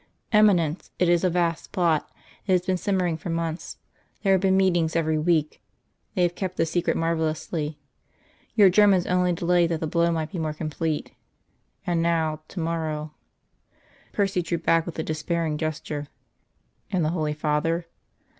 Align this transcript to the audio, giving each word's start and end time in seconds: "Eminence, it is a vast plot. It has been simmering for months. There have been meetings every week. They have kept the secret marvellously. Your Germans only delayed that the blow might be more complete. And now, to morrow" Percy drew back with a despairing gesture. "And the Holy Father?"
"Eminence, 0.31 0.89
it 0.97 1.07
is 1.07 1.23
a 1.23 1.29
vast 1.29 1.71
plot. 1.71 2.11
It 2.47 2.53
has 2.53 2.65
been 2.65 2.75
simmering 2.77 3.17
for 3.17 3.29
months. 3.29 3.77
There 4.23 4.31
have 4.33 4.41
been 4.41 4.57
meetings 4.57 4.95
every 4.95 5.19
week. 5.19 5.61
They 6.15 6.23
have 6.23 6.33
kept 6.33 6.57
the 6.57 6.65
secret 6.65 6.97
marvellously. 6.97 7.77
Your 8.55 8.71
Germans 8.71 9.05
only 9.05 9.31
delayed 9.33 9.69
that 9.69 9.79
the 9.79 9.85
blow 9.85 10.11
might 10.11 10.31
be 10.31 10.39
more 10.39 10.53
complete. 10.53 11.11
And 11.85 12.01
now, 12.01 12.41
to 12.47 12.59
morrow" 12.59 13.13
Percy 14.11 14.41
drew 14.41 14.57
back 14.57 14.87
with 14.87 14.97
a 14.97 15.03
despairing 15.03 15.55
gesture. 15.59 16.07
"And 16.91 17.05
the 17.05 17.09
Holy 17.09 17.35
Father?" 17.35 17.85